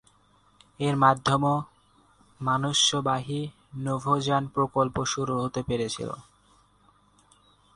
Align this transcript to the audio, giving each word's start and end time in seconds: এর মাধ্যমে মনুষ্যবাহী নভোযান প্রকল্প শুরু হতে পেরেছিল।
এর 0.79 0.95
মাধ্যমে 0.95 1.53
মনুষ্যবাহী 2.39 3.41
নভোযান 3.77 4.43
প্রকল্প 4.47 4.95
শুরু 5.05 5.33
হতে 5.43 5.61
পেরেছিল। 5.67 6.09